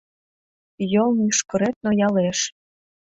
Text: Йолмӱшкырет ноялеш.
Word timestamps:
Йолмӱшкырет 0.93 1.75
ноялеш. 1.83 2.39